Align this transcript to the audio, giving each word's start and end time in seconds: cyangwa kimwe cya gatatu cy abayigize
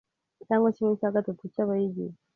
cyangwa 0.47 0.73
kimwe 0.75 0.93
cya 0.99 1.13
gatatu 1.15 1.41
cy 1.53 1.61
abayigize 1.63 2.17